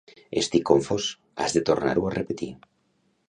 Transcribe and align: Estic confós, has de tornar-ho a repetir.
Estic 0.41 0.63
confós, 0.69 1.09
has 1.43 1.55
de 1.57 1.63
tornar-ho 1.69 2.07
a 2.09 2.15
repetir. 2.17 2.51